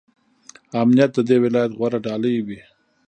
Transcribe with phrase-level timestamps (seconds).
[0.81, 2.59] امنیت د دې ولایت غوره ډالۍ وي.